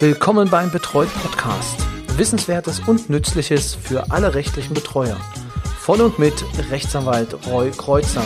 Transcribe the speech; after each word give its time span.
Willkommen 0.00 0.50
beim 0.50 0.72
Betreut 0.72 1.08
Podcast. 1.22 1.86
Wissenswertes 2.16 2.80
und 2.80 3.10
Nützliches 3.10 3.76
für 3.76 4.10
alle 4.10 4.34
rechtlichen 4.34 4.74
Betreuer. 4.74 5.16
Von 5.78 6.00
und 6.00 6.18
mit 6.18 6.34
Rechtsanwalt 6.70 7.46
Roy 7.46 7.70
Kreuzer. 7.70 8.24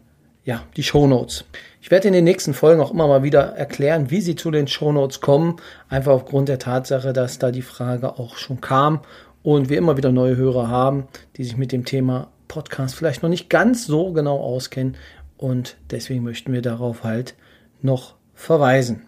ja, 0.46 0.64
die 0.78 0.84
Shownotes. 0.84 1.44
Ich 1.82 1.92
werde 1.92 2.08
in 2.08 2.14
den 2.14 2.24
nächsten 2.24 2.54
Folgen 2.54 2.82
auch 2.82 2.92
immer 2.92 3.08
mal 3.08 3.24
wieder 3.24 3.56
erklären, 3.56 4.12
wie 4.12 4.22
Sie 4.22 4.36
zu 4.36 4.52
den 4.52 4.68
Shownotes 4.68 5.20
kommen, 5.20 5.58
einfach 5.90 6.14
aufgrund 6.14 6.50
der 6.50 6.60
Tatsache, 6.60 7.14
dass 7.14 7.40
da 7.40 7.52
die 7.52 7.64
Frage 7.64 8.18
auch 8.18 8.38
schon 8.38 8.62
kam 8.62 9.02
und 9.44 9.70
wir 9.70 9.78
immer 9.78 9.98
wieder 9.98 10.12
neue 10.12 10.38
Hörer 10.38 10.70
haben, 10.70 11.08
die 11.36 11.44
sich 11.44 11.58
mit 11.58 11.72
dem 11.72 11.84
Thema 11.84 12.30
Podcast 12.48 12.96
vielleicht 12.96 13.24
noch 13.24 13.30
nicht 13.30 13.50
ganz 13.50 13.86
so 13.86 14.14
genau 14.14 14.40
auskennen 14.40 14.96
und 15.38 15.78
deswegen 15.90 16.24
möchten 16.24 16.54
wir 16.54 16.62
darauf 16.62 17.04
halt 17.04 17.36
noch 17.82 18.16
verweisen. 18.36 19.02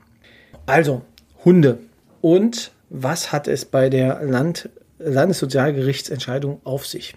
Also, 0.65 1.03
Hunde. 1.45 1.80
Und 2.21 2.71
was 2.89 3.31
hat 3.31 3.47
es 3.47 3.65
bei 3.65 3.89
der 3.89 4.23
Land 4.23 4.69
Landessozialgerichtsentscheidung 4.99 6.61
auf 6.63 6.88
sich? 6.88 7.15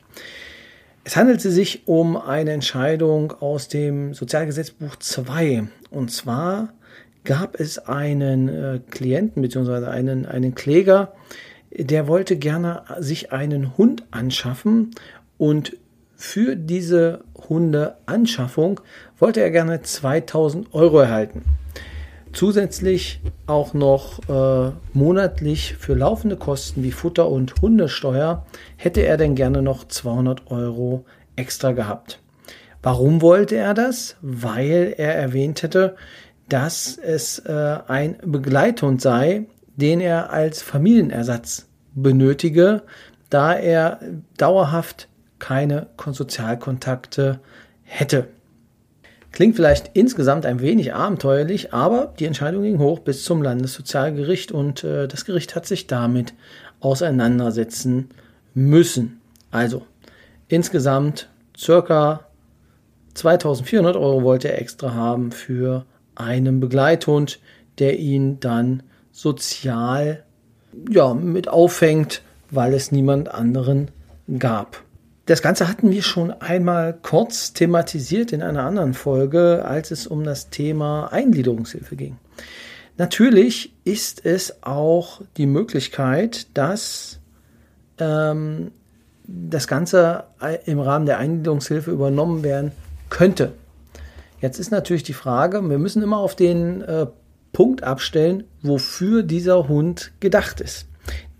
Es 1.02 1.16
handelte 1.16 1.50
sich 1.50 1.88
um 1.88 2.16
eine 2.16 2.52
Entscheidung 2.52 3.32
aus 3.32 3.68
dem 3.68 4.12
Sozialgesetzbuch 4.12 4.96
2. 4.96 5.64
Und 5.90 6.10
zwar 6.10 6.74
gab 7.24 7.58
es 7.58 7.78
einen 7.78 8.48
äh, 8.48 8.80
Klienten 8.90 9.42
bzw. 9.42 9.86
Einen, 9.86 10.26
einen 10.26 10.54
Kläger, 10.54 11.12
der 11.70 12.06
wollte 12.06 12.36
gerne 12.36 12.82
sich 12.98 13.32
einen 13.32 13.76
Hund 13.78 14.04
anschaffen 14.10 14.90
und 15.38 15.76
für 16.16 16.54
diese 16.54 17.24
Hundeanschaffung 17.48 18.80
wollte 19.18 19.40
er 19.40 19.50
gerne 19.50 19.80
2000 19.80 20.74
Euro 20.74 21.00
erhalten. 21.00 21.42
Zusätzlich 22.32 23.20
auch 23.46 23.74
noch 23.74 24.20
äh, 24.28 24.72
monatlich 24.92 25.74
für 25.74 25.94
laufende 25.94 26.36
Kosten 26.36 26.82
wie 26.84 26.92
Futter 26.92 27.28
und 27.28 27.60
Hundesteuer 27.60 28.46
hätte 28.76 29.00
er 29.00 29.16
denn 29.16 29.34
gerne 29.34 29.62
noch 29.62 29.86
200 29.86 30.50
Euro 30.50 31.04
extra 31.34 31.72
gehabt. 31.72 32.20
Warum 32.82 33.20
wollte 33.20 33.56
er 33.56 33.74
das? 33.74 34.16
Weil 34.22 34.94
er 34.96 35.16
erwähnt 35.16 35.62
hätte, 35.62 35.96
dass 36.48 36.96
es 36.96 37.40
äh, 37.40 37.78
ein 37.88 38.16
Begleithund 38.24 39.02
sei, 39.02 39.46
den 39.76 40.00
er 40.00 40.30
als 40.30 40.62
Familienersatz 40.62 41.66
benötige, 41.94 42.82
da 43.28 43.54
er 43.54 44.00
dauerhaft 44.36 45.08
keine 45.38 45.88
Sozialkontakte 46.04 47.40
hätte. 47.82 48.28
Klingt 49.32 49.56
vielleicht 49.56 49.90
insgesamt 49.94 50.44
ein 50.44 50.60
wenig 50.60 50.92
abenteuerlich, 50.92 51.72
aber 51.72 52.12
die 52.18 52.24
Entscheidung 52.24 52.62
ging 52.62 52.78
hoch 52.78 52.98
bis 52.98 53.24
zum 53.24 53.42
Landessozialgericht 53.42 54.50
und 54.50 54.82
äh, 54.82 55.06
das 55.06 55.24
Gericht 55.24 55.54
hat 55.54 55.66
sich 55.66 55.86
damit 55.86 56.34
auseinandersetzen 56.80 58.08
müssen. 58.54 59.20
Also 59.50 59.86
insgesamt 60.48 61.28
circa 61.56 62.26
2400 63.14 63.96
Euro 63.96 64.22
wollte 64.22 64.48
er 64.48 64.60
extra 64.60 64.94
haben 64.94 65.30
für 65.30 65.84
einen 66.14 66.60
Begleithund, 66.60 67.38
der 67.78 67.98
ihn 67.98 68.40
dann 68.40 68.82
sozial 69.12 70.24
ja, 70.88 71.14
mit 71.14 71.48
auffängt, 71.48 72.22
weil 72.50 72.74
es 72.74 72.92
niemand 72.92 73.32
anderen 73.32 73.90
gab. 74.38 74.82
Das 75.30 75.42
Ganze 75.42 75.68
hatten 75.68 75.92
wir 75.92 76.02
schon 76.02 76.32
einmal 76.32 76.92
kurz 76.92 77.52
thematisiert 77.52 78.32
in 78.32 78.42
einer 78.42 78.64
anderen 78.64 78.94
Folge, 78.94 79.64
als 79.64 79.92
es 79.92 80.08
um 80.08 80.24
das 80.24 80.50
Thema 80.50 81.06
Eingliederungshilfe 81.12 81.94
ging. 81.94 82.16
Natürlich 82.98 83.72
ist 83.84 84.26
es 84.26 84.64
auch 84.64 85.20
die 85.36 85.46
Möglichkeit, 85.46 86.48
dass 86.54 87.20
ähm, 87.98 88.72
das 89.22 89.68
Ganze 89.68 90.24
im 90.66 90.80
Rahmen 90.80 91.06
der 91.06 91.18
Eingliederungshilfe 91.18 91.92
übernommen 91.92 92.42
werden 92.42 92.72
könnte. 93.08 93.52
Jetzt 94.40 94.58
ist 94.58 94.72
natürlich 94.72 95.04
die 95.04 95.12
Frage, 95.12 95.62
wir 95.62 95.78
müssen 95.78 96.02
immer 96.02 96.18
auf 96.18 96.34
den 96.34 96.82
äh, 96.82 97.06
Punkt 97.52 97.84
abstellen, 97.84 98.42
wofür 98.62 99.22
dieser 99.22 99.68
Hund 99.68 100.10
gedacht 100.18 100.60
ist. 100.60 100.89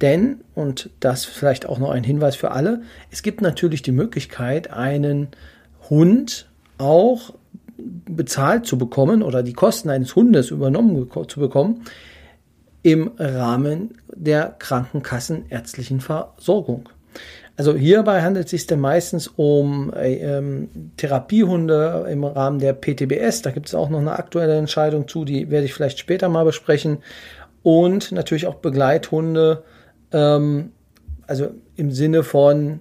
Denn, 0.00 0.40
und 0.54 0.90
das 1.00 1.24
vielleicht 1.24 1.66
auch 1.66 1.78
noch 1.78 1.90
ein 1.90 2.04
Hinweis 2.04 2.36
für 2.36 2.52
alle, 2.52 2.82
es 3.10 3.22
gibt 3.22 3.42
natürlich 3.42 3.82
die 3.82 3.92
Möglichkeit, 3.92 4.70
einen 4.70 5.28
Hund 5.88 6.48
auch 6.78 7.34
bezahlt 7.76 8.66
zu 8.66 8.78
bekommen 8.78 9.22
oder 9.22 9.42
die 9.42 9.52
Kosten 9.52 9.90
eines 9.90 10.14
Hundes 10.16 10.50
übernommen 10.50 11.10
zu 11.28 11.40
bekommen 11.40 11.82
im 12.82 13.10
Rahmen 13.18 13.98
der 14.14 14.54
krankenkassenärztlichen 14.58 16.00
Versorgung. 16.00 16.88
Also 17.56 17.74
hierbei 17.74 18.22
handelt 18.22 18.46
es 18.46 18.52
sich 18.52 18.66
dann 18.66 18.80
meistens 18.80 19.28
um 19.28 19.92
äh, 19.92 20.14
ähm, 20.14 20.70
Therapiehunde 20.96 22.06
im 22.10 22.24
Rahmen 22.24 22.58
der 22.58 22.72
PTBS. 22.72 23.42
Da 23.42 23.50
gibt 23.50 23.66
es 23.66 23.74
auch 23.74 23.90
noch 23.90 23.98
eine 23.98 24.12
aktuelle 24.12 24.56
Entscheidung 24.56 25.08
zu, 25.08 25.26
die 25.26 25.50
werde 25.50 25.66
ich 25.66 25.74
vielleicht 25.74 25.98
später 25.98 26.30
mal 26.30 26.46
besprechen. 26.46 26.98
Und 27.62 28.12
natürlich 28.12 28.46
auch 28.46 28.54
Begleithunde 28.54 29.62
ähm, 30.12 30.72
also 31.26 31.50
im 31.76 31.91
Sinne 31.91 32.22
von 32.22 32.81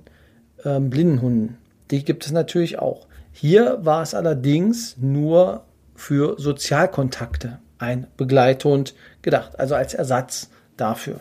ähm, 0.65 0.89
Blindenhunden. 0.89 1.57
Die 1.91 2.03
gibt 2.03 2.25
es 2.25 2.31
natürlich 2.31 2.79
auch. 2.79 3.07
Hier 3.31 3.79
war 3.81 4.01
es 4.01 4.13
allerdings 4.13 4.97
nur 4.97 5.63
für 5.95 6.39
Sozialkontakte 6.39 7.59
ein 7.77 8.07
Begleithund 8.17 8.93
gedacht, 9.21 9.59
also 9.59 9.75
als 9.75 9.93
Ersatz 9.93 10.49
dafür. 10.77 11.19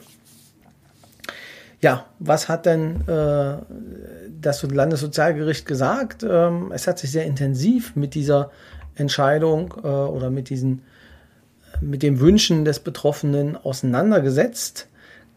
Ja, 1.81 2.07
was 2.19 2.49
hat 2.49 2.67
denn 2.67 3.07
äh, 3.07 3.57
das 4.41 4.63
Landessozialgericht 4.65 5.65
gesagt? 5.65 6.25
Ähm, 6.29 6.73
es 6.73 6.89
hat 6.89 6.99
sich 6.99 7.13
sehr 7.13 7.25
intensiv 7.25 7.95
mit 7.95 8.15
dieser 8.15 8.51
Entscheidung 8.97 9.75
äh, 9.85 9.87
oder 9.87 10.31
mit 10.31 10.51
diesen 10.51 10.83
mit 11.81 12.03
den 12.03 12.19
Wünschen 12.19 12.65
des 12.65 12.81
Betroffenen 12.81 13.57
auseinandergesetzt 13.57 14.89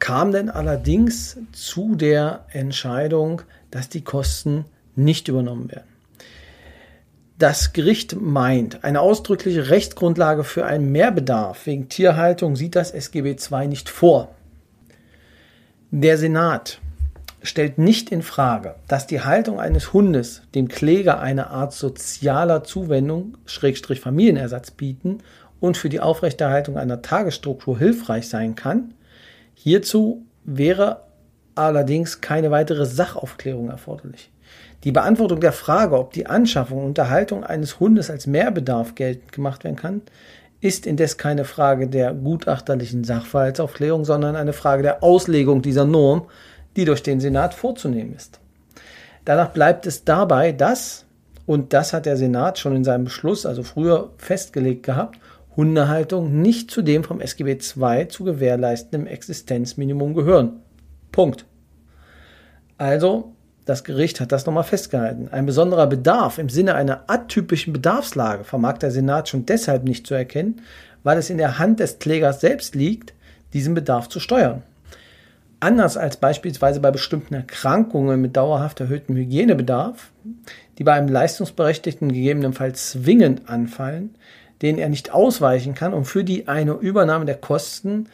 kam 0.02 0.32
denn 0.32 0.50
allerdings 0.50 1.38
zu 1.54 1.96
der 1.96 2.46
Entscheidung, 2.52 3.44
dass 3.70 3.88
die 3.88 4.04
Kosten 4.04 4.66
nicht 4.96 5.30
übernommen 5.30 5.72
werden. 5.72 5.88
Das 7.38 7.72
Gericht 7.72 8.20
meint, 8.20 8.84
eine 8.84 9.00
ausdrückliche 9.00 9.70
Rechtsgrundlage 9.70 10.44
für 10.44 10.66
einen 10.66 10.92
Mehrbedarf 10.92 11.66
wegen 11.66 11.88
Tierhaltung 11.88 12.56
sieht 12.56 12.76
das 12.76 12.92
SGB 12.92 13.36
II 13.52 13.68
nicht 13.68 13.90
vor. 13.90 14.36
Der 15.92 16.18
Senat 16.18 16.80
stellt 17.44 17.78
nicht 17.78 18.12
in 18.12 18.24
Frage, 18.24 18.76
dass 18.88 19.08
die 19.08 19.22
Haltung 19.22 19.60
eines 19.60 19.94
Hundes 19.94 20.42
dem 20.56 20.68
Kläger 20.68 21.20
eine 21.20 21.52
Art 21.52 21.74
sozialer 21.74 22.64
Zuwendung, 22.64 23.38
Schrägstrich 23.46 24.02
Familienersatz 24.02 24.72
bieten 24.72 25.20
und 25.60 25.78
für 25.78 25.90
die 25.90 26.00
Aufrechterhaltung 26.00 26.78
einer 26.78 27.04
Tagesstruktur 27.04 27.78
hilfreich 27.78 28.28
sein 28.28 28.56
kann, 28.56 28.96
Hierzu 29.54 30.26
wäre 30.44 31.04
allerdings 31.56 32.22
keine 32.22 32.52
weitere 32.52 32.86
Sachaufklärung 32.86 33.70
erforderlich. 33.70 34.32
Die 34.84 34.92
Beantwortung 34.92 35.40
der 35.40 35.52
Frage, 35.52 35.98
ob 35.98 36.14
die 36.14 36.26
Anschaffung 36.26 36.80
und 36.80 36.86
Unterhaltung 36.86 37.44
eines 37.44 37.80
Hundes 37.80 38.10
als 38.10 38.26
Mehrbedarf 38.26 38.96
geltend 38.96 39.32
gemacht 39.32 39.64
werden 39.64 39.76
kann, 39.76 40.02
ist 40.60 40.86
indes 40.86 41.18
keine 41.18 41.46
Frage 41.46 41.88
der 41.88 42.14
gutachterlichen 42.14 43.04
Sachverhaltsaufklärung, 43.04 44.06
sondern 44.06 44.36
eine 44.36 44.54
Frage 44.54 44.84
der 44.84 45.04
Auslegung 45.04 45.62
dieser 45.62 45.86
Norm, 45.86 46.28
die 46.76 46.86
durch 46.86 47.04
den 47.04 47.20
Senat 47.20 47.54
vorzunehmen 47.54 48.16
ist. 48.16 48.40
Danach 49.26 49.50
bleibt 49.50 49.86
es 49.86 50.04
dabei, 50.04 50.52
dass, 50.52 51.06
und 51.46 51.74
das 51.74 51.94
hat 51.94 52.06
der 52.06 52.18
Senat 52.18 52.58
schon 52.58 52.76
in 52.76 52.84
seinem 52.84 53.06
Beschluss, 53.06 53.46
also 53.46 53.64
früher 53.64 54.12
festgelegt 54.18 54.84
gehabt, 54.84 55.20
Hundehaltung 55.56 56.42
nicht 56.42 56.72
zu 56.72 56.82
dem 56.82 57.04
vom 57.04 57.20
SGB 57.20 57.58
II 57.58 58.08
zu 58.08 58.24
gewährleistenden 58.24 59.08
Existenzminimum 59.08 60.14
gehören. 60.14 60.62
Punkt. 61.12 61.46
Also, 62.78 63.34
das 63.66 63.84
Gericht 63.84 64.20
hat 64.20 64.32
das 64.32 64.46
nochmal 64.46 64.64
festgehalten. 64.64 65.28
Ein 65.32 65.46
besonderer 65.46 65.88
Bedarf 65.88 66.38
im 66.38 66.50
Sinne 66.50 66.76
einer 66.76 67.04
atypischen 67.08 67.74
Bedarfslage 67.74 68.44
vermag 68.44 68.80
der 68.80 68.92
Senat 68.92 69.30
schon 69.30 69.46
deshalb 69.46 69.84
nicht 69.84 70.08
zu 70.08 70.14
erkennen, 70.14 70.62
weil 71.04 71.18
es 71.18 71.30
in 71.30 71.38
der 71.38 71.60
Hand 71.60 71.80
des 71.80 72.00
Klägers 72.00 72.42
selbst 72.42 72.76
liegt, 72.76 73.14
diesen 73.54 73.74
Bedarf 73.74 74.10
zu 74.10 74.20
steuern. 74.20 74.64
Anders 75.60 75.96
als 75.96 76.18
beispielsweise 76.18 76.80
bei 76.80 76.90
bestimmten 76.90 77.36
Erkrankungen 77.36 78.20
mit 78.20 78.36
dauerhaft 78.36 78.80
erhöhtem 78.80 79.16
Hygienebedarf, 79.16 80.12
die 80.80 80.84
bei 80.84 80.94
einem 80.94 81.08
Leistungsberechtigten 81.08 82.12
gegebenenfalls 82.12 82.92
zwingend 82.92 83.48
anfallen, 83.48 84.16
denen 84.62 84.80
er 84.80 84.90
nicht 84.90 85.14
ausweichen 85.14 85.74
kann 85.74 85.94
und 85.94 86.06
für 86.06 86.24
die 86.24 86.48
eine 86.48 86.74
Übernahme 86.74 87.26
der 87.26 87.36
Kosten 87.36 88.08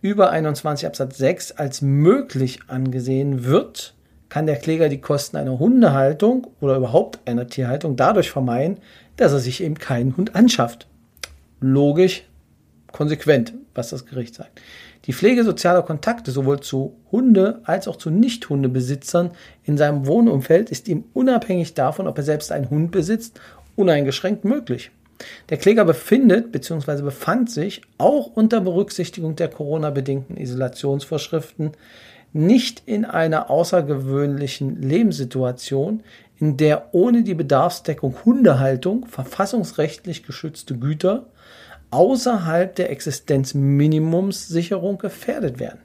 über 0.00 0.30
21 0.30 0.86
Absatz 0.86 1.18
6 1.18 1.52
als 1.52 1.82
möglich 1.82 2.60
angesehen 2.68 3.44
wird, 3.44 3.94
kann 4.28 4.46
der 4.46 4.56
Kläger 4.56 4.88
die 4.88 5.00
Kosten 5.00 5.36
einer 5.36 5.58
Hundehaltung 5.58 6.46
oder 6.60 6.76
überhaupt 6.76 7.18
einer 7.26 7.48
Tierhaltung 7.48 7.96
dadurch 7.96 8.30
vermeiden, 8.30 8.78
dass 9.16 9.32
er 9.32 9.40
sich 9.40 9.62
eben 9.62 9.74
keinen 9.74 10.16
Hund 10.16 10.34
anschafft. 10.34 10.86
Logisch, 11.60 12.24
konsequent, 12.92 13.52
was 13.74 13.90
das 13.90 14.06
Gericht 14.06 14.34
sagt. 14.34 14.60
Die 15.06 15.12
Pflege 15.12 15.44
sozialer 15.44 15.82
Kontakte 15.82 16.30
sowohl 16.30 16.60
zu 16.60 16.96
Hunde- 17.10 17.60
als 17.64 17.88
auch 17.88 17.96
zu 17.96 18.10
Nicht-Hundebesitzern 18.10 19.32
in 19.64 19.76
seinem 19.76 20.06
Wohnumfeld 20.06 20.70
ist 20.70 20.88
ihm 20.88 21.04
unabhängig 21.12 21.74
davon, 21.74 22.06
ob 22.06 22.18
er 22.18 22.24
selbst 22.24 22.52
einen 22.52 22.70
Hund 22.70 22.90
besitzt, 22.90 23.40
uneingeschränkt 23.76 24.44
möglich. 24.44 24.90
Der 25.48 25.58
Kläger 25.58 25.84
befindet 25.84 26.52
bzw. 26.52 27.02
befand 27.02 27.50
sich 27.50 27.82
auch 27.98 28.30
unter 28.34 28.60
Berücksichtigung 28.60 29.36
der 29.36 29.48
Corona-bedingten 29.48 30.36
Isolationsvorschriften 30.36 31.72
nicht 32.32 32.82
in 32.86 33.04
einer 33.04 33.50
außergewöhnlichen 33.50 34.80
Lebenssituation, 34.80 36.02
in 36.38 36.56
der 36.56 36.94
ohne 36.94 37.22
die 37.22 37.34
Bedarfsdeckung 37.34 38.14
Hundehaltung 38.24 39.06
verfassungsrechtlich 39.06 40.22
geschützte 40.22 40.76
Güter 40.76 41.26
außerhalb 41.90 42.74
der 42.76 42.90
Existenzminimumssicherung 42.90 44.98
gefährdet 44.98 45.58
werden. 45.58 45.80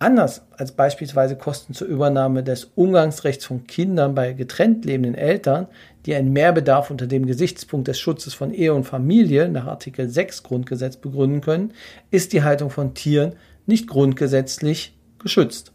Anders 0.00 0.42
als 0.56 0.72
beispielsweise 0.72 1.34
Kosten 1.34 1.74
zur 1.74 1.88
Übernahme 1.88 2.44
des 2.44 2.70
Umgangsrechts 2.76 3.44
von 3.44 3.66
Kindern 3.66 4.14
bei 4.14 4.32
getrennt 4.32 4.84
lebenden 4.84 5.16
Eltern, 5.16 5.66
die 6.06 6.14
einen 6.14 6.32
Mehrbedarf 6.32 6.90
unter 6.92 7.08
dem 7.08 7.26
Gesichtspunkt 7.26 7.88
des 7.88 7.98
Schutzes 7.98 8.32
von 8.32 8.52
Ehe 8.54 8.72
und 8.74 8.84
Familie 8.84 9.48
nach 9.48 9.66
Artikel 9.66 10.08
6 10.08 10.44
Grundgesetz 10.44 10.96
begründen 10.96 11.40
können, 11.40 11.72
ist 12.12 12.32
die 12.32 12.44
Haltung 12.44 12.70
von 12.70 12.94
Tieren 12.94 13.34
nicht 13.66 13.88
grundgesetzlich 13.88 14.96
geschützt. 15.18 15.72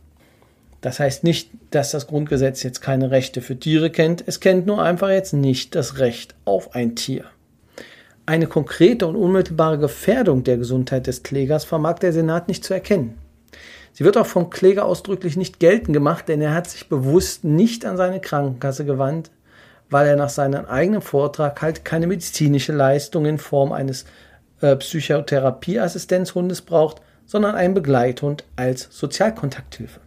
Das 0.80 1.00
heißt 1.00 1.26
nicht, 1.26 1.52
dass 1.72 1.92
das 1.92 2.08
Grundgesetz 2.08 2.64
jetzt 2.64 2.82
keine 2.82 3.12
Rechte 3.12 3.42
für 3.42 3.60
Tiere 3.60 3.90
kennt, 3.90 4.24
es 4.26 4.40
kennt 4.40 4.66
nur 4.66 4.82
einfach 4.82 5.10
jetzt 5.10 5.34
nicht 5.34 5.76
das 5.76 6.00
Recht 6.00 6.34
auf 6.46 6.76
ein 6.76 6.96
Tier. 6.96 7.26
Eine 8.26 8.48
konkrete 8.48 9.06
und 9.06 9.18
unmittelbare 9.18 9.78
Gefährdung 9.78 10.46
der 10.46 10.58
Gesundheit 10.58 11.08
des 11.08 11.24
Klägers 11.24 11.66
vermag 11.66 12.00
der 12.00 12.14
Senat 12.14 12.48
nicht 12.48 12.64
zu 12.64 12.74
erkennen. 12.74 13.18
Sie 13.94 14.04
wird 14.04 14.18
auch 14.18 14.26
vom 14.26 14.50
Kläger 14.50 14.86
ausdrücklich 14.86 15.38
nicht 15.38 15.60
geltend 15.60 15.94
gemacht, 15.94 16.28
denn 16.28 16.42
er 16.42 16.54
hat 16.54 16.68
sich 16.68 16.90
bewusst 16.90 17.44
nicht 17.44 17.86
an 17.86 17.96
seine 17.96 18.20
Krankenkasse 18.20 18.86
gewandt, 18.86 19.30
weil 19.90 20.08
er 20.08 20.16
nach 20.16 20.30
seinem 20.30 20.66
eigenen 20.66 21.02
Vortrag 21.02 21.62
halt 21.62 21.86
keine 21.86 22.08
medizinische 22.08 22.74
Leistung 22.74 23.26
in 23.28 23.38
Form 23.38 23.72
eines 23.72 24.06
äh, 24.62 24.76
Psychotherapieassistenzhundes 24.76 26.64
braucht, 26.64 27.02
sondern 27.28 27.56
einen 27.56 27.76
Begleithund 27.76 28.44
als 28.56 28.88
Sozialkontakthilfe. 28.90 30.00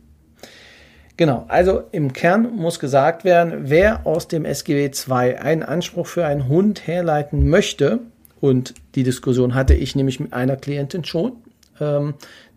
Genau, 1.17 1.47
also 1.49 1.85
im 1.93 2.13
Kern 2.13 2.57
muss 2.57 2.81
gesagt 2.81 3.25
werden, 3.25 3.71
wer 3.71 4.05
aus 4.05 4.29
dem 4.29 4.45
SGB 4.45 4.91
II 4.91 5.37
einen 5.37 5.63
Anspruch 5.63 6.09
für 6.09 6.27
einen 6.27 6.49
Hund 6.49 6.87
herleiten 6.87 7.49
möchte, 7.49 8.01
und 8.39 8.75
die 8.95 9.03
Diskussion 9.03 9.55
hatte 9.55 9.75
ich 9.75 9.97
nämlich 9.97 10.21
mit 10.21 10.33
einer 10.33 10.57
Klientin 10.57 11.05
schon, 11.05 11.33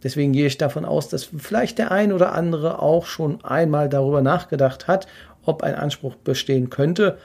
deswegen 0.03 0.33
gehe 0.33 0.47
ich 0.47 0.57
davon 0.57 0.85
aus, 0.85 1.09
dass 1.09 1.23
vielleicht 1.23 1.77
der 1.77 1.91
ein 1.91 2.13
oder 2.13 2.33
andere 2.33 2.81
auch 2.81 3.05
schon 3.05 3.43
einmal 3.43 3.89
darüber 3.89 4.21
nachgedacht 4.21 4.87
hat, 4.87 5.07
ob 5.43 5.63
ein 5.63 5.75
Anspruch 5.75 6.15
bestehen 6.15 6.69
könnte. 6.69 7.17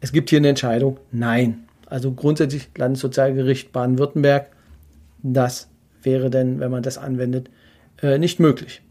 Es 0.00 0.12
gibt 0.12 0.30
hier 0.30 0.38
eine 0.38 0.48
Entscheidung, 0.48 0.98
nein. 1.10 1.68
Also 1.86 2.12
grundsätzlich 2.12 2.68
Landessozialgericht 2.76 3.72
Baden-Württemberg, 3.72 4.50
das 5.22 5.68
wäre 6.02 6.30
denn, 6.30 6.60
wenn 6.60 6.70
man 6.70 6.82
das 6.82 6.98
anwendet, 6.98 7.50
äh, 8.02 8.18
nicht 8.18 8.40
möglich. 8.40 8.82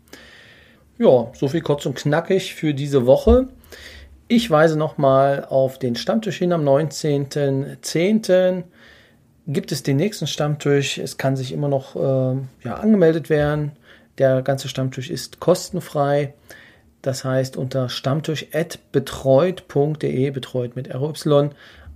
Ja, 0.97 1.31
so 1.33 1.47
viel 1.47 1.61
kurz 1.61 1.85
und 1.85 1.95
knackig 1.95 2.55
für 2.55 2.73
diese 2.73 3.05
Woche. 3.05 3.47
Ich 4.27 4.49
weise 4.49 4.77
nochmal 4.77 5.45
auf 5.45 5.79
den 5.79 5.95
Stammtisch 5.95 6.37
hin 6.37 6.51
am 6.51 6.67
19.10. 6.67 8.63
Gibt 9.47 9.71
es 9.71 9.81
den 9.81 9.95
nächsten 9.95 10.27
Stammtisch? 10.27 10.97
Es 10.97 11.17
kann 11.17 11.37
sich 11.37 11.53
immer 11.53 11.69
noch 11.69 11.95
äh, 11.95 12.35
ja, 12.65 12.73
angemeldet 12.75 13.29
werden. 13.29 13.71
Der 14.17 14.41
ganze 14.41 14.67
Stammtisch 14.67 15.09
ist 15.09 15.39
kostenfrei. 15.39 16.33
Das 17.01 17.23
heißt, 17.23 17.55
unter 17.55 17.87
stammtisch.betreut.de, 17.87 20.31
betreut 20.31 20.75
mit 20.75 20.93
RY, 20.93 21.13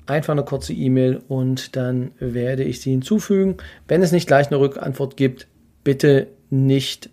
einfach 0.05 0.31
eine 0.31 0.45
kurze 0.45 0.71
E-Mail 0.71 1.21
und 1.27 1.75
dann 1.75 2.11
werde 2.19 2.63
ich 2.63 2.79
sie 2.79 2.91
hinzufügen. 2.91 3.57
Wenn 3.85 4.01
es 4.01 4.13
nicht 4.13 4.27
gleich 4.27 4.47
eine 4.47 4.61
Rückantwort 4.61 5.17
gibt, 5.17 5.47
bitte 5.83 6.27
nicht 6.49 7.09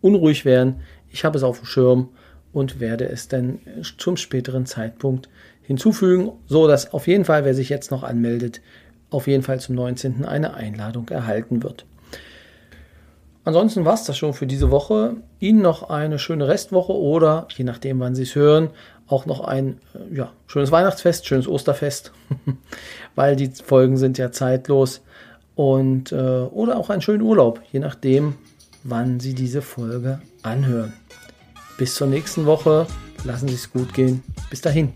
unruhig 0.00 0.46
werden. 0.46 0.76
Ich 1.10 1.26
habe 1.26 1.36
es 1.36 1.44
auf 1.44 1.58
dem 1.58 1.66
Schirm 1.66 2.08
und 2.52 2.80
werde 2.80 3.10
es 3.10 3.28
dann 3.28 3.58
zum 3.98 4.16
späteren 4.16 4.64
Zeitpunkt 4.64 5.28
hinzufügen, 5.62 6.32
so 6.46 6.66
dass 6.66 6.94
auf 6.94 7.06
jeden 7.06 7.26
Fall, 7.26 7.44
wer 7.44 7.54
sich 7.54 7.68
jetzt 7.68 7.90
noch 7.90 8.02
anmeldet, 8.02 8.62
auf 9.10 9.26
jeden 9.26 9.42
Fall 9.42 9.60
zum 9.60 9.74
19. 9.74 10.24
eine 10.24 10.54
Einladung 10.54 11.08
erhalten 11.08 11.62
wird. 11.62 11.84
Ansonsten 13.44 13.84
war 13.84 13.94
es 13.94 14.04
das 14.04 14.18
schon 14.18 14.34
für 14.34 14.46
diese 14.46 14.70
Woche. 14.70 15.16
Ihnen 15.38 15.62
noch 15.62 15.88
eine 15.88 16.18
schöne 16.18 16.46
Restwoche 16.46 16.92
oder, 16.92 17.48
je 17.56 17.64
nachdem, 17.64 17.98
wann 18.00 18.14
Sie 18.14 18.22
es 18.22 18.34
hören, 18.34 18.70
auch 19.08 19.26
noch 19.26 19.40
ein 19.40 19.78
äh, 19.94 20.16
ja, 20.16 20.32
schönes 20.46 20.70
Weihnachtsfest, 20.70 21.26
schönes 21.26 21.48
Osterfest, 21.48 22.12
weil 23.14 23.36
die 23.36 23.48
Folgen 23.48 23.96
sind 23.96 24.18
ja 24.18 24.30
zeitlos. 24.30 25.02
Und, 25.56 26.12
äh, 26.12 26.16
oder 26.16 26.76
auch 26.76 26.90
einen 26.90 27.02
schönen 27.02 27.22
Urlaub, 27.22 27.60
je 27.72 27.80
nachdem, 27.80 28.34
wann 28.84 29.20
Sie 29.20 29.34
diese 29.34 29.62
Folge 29.62 30.20
anhören. 30.42 30.92
Bis 31.76 31.94
zur 31.94 32.06
nächsten 32.06 32.46
Woche. 32.46 32.86
Lassen 33.24 33.48
Sie 33.48 33.54
es 33.54 33.70
gut 33.70 33.92
gehen. 33.92 34.22
Bis 34.48 34.60
dahin. 34.62 34.92